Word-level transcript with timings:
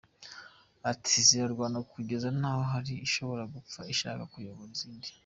Ati 0.91 1.15
“Zirarwana 1.27 1.79
kugeza 1.91 2.27
n’aho 2.39 2.61
hari 2.71 2.93
ishobora 3.07 3.43
gupfa 3.53 3.79
ishaka 3.93 4.23
kuyobora 4.33 4.71
izindi. 4.77 5.09